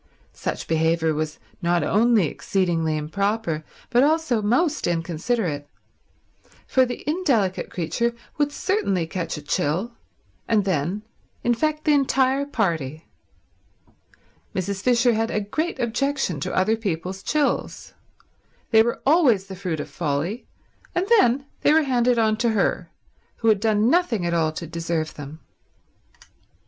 [0.33, 5.69] Such behaviour was not only exceedingly improper but also most inconsiderate,
[6.65, 9.93] for the indelicate creature would certainly catch a chill,
[10.47, 11.03] and then
[11.43, 13.05] infect the entire party.
[14.55, 14.81] Mrs.
[14.81, 17.93] Fisher had a great objection to other people's chills.
[18.71, 20.47] They were always the fruit of folly;
[20.95, 22.89] and then they were handed on to her,
[23.35, 25.41] who had done nothing at all to deserve them.